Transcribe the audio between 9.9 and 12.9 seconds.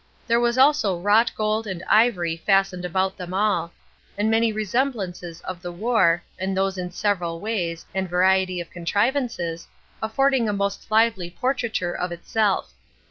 affording a most lively portraiture of itself.